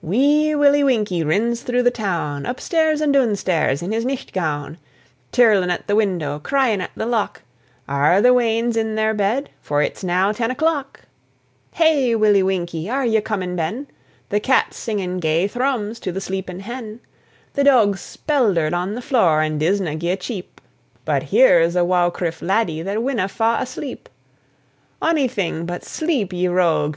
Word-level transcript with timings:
Wee 0.00 0.54
Willie 0.54 0.82
Winkie 0.82 1.22
rins 1.22 1.60
through 1.60 1.82
the 1.82 1.90
town, 1.90 2.46
Up 2.46 2.58
stairs 2.58 3.02
and 3.02 3.12
doon 3.12 3.36
stairs, 3.36 3.82
in 3.82 3.92
his 3.92 4.06
nicht 4.06 4.32
gown, 4.32 4.78
Tirlin' 5.30 5.68
at 5.70 5.86
the 5.88 5.94
window, 5.94 6.38
cryin' 6.38 6.80
at 6.80 6.90
the 6.96 7.04
lock, 7.04 7.42
"Are 7.86 8.22
the 8.22 8.32
weans 8.32 8.78
in 8.78 8.94
their 8.94 9.12
bed? 9.12 9.50
for 9.60 9.82
it's 9.82 10.02
now 10.02 10.32
ten 10.32 10.50
o'clock." 10.50 11.00
Hey, 11.72 12.14
Willie 12.14 12.42
Winkie! 12.42 12.88
are 12.88 13.04
ye 13.04 13.20
comin' 13.20 13.56
ben? 13.56 13.86
The 14.30 14.40
cat's 14.40 14.78
singin' 14.78 15.18
gay 15.20 15.46
thrums 15.46 16.00
to 16.00 16.12
the 16.12 16.18
sleepin' 16.22 16.60
hen, 16.60 17.00
The 17.52 17.62
doug's 17.64 18.00
speldered 18.00 18.72
on 18.72 18.94
the 18.94 19.02
floor, 19.02 19.42
and 19.42 19.60
disna 19.60 19.96
gie 19.96 20.12
a 20.12 20.16
cheep; 20.16 20.62
But 21.04 21.24
here's 21.24 21.76
a 21.76 21.84
waukrife 21.84 22.40
laddie 22.40 22.80
that 22.80 23.02
winna 23.02 23.28
fa' 23.28 23.58
asleep. 23.60 24.08
Onything 25.02 25.66
but 25.66 25.84
sleep, 25.84 26.32
ye 26.32 26.48
rogue! 26.48 26.92